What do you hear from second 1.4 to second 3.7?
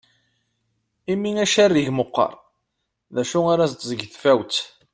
acerrig meqqaṛ, d acu ar